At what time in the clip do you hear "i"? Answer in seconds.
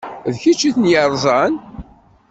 0.69-0.71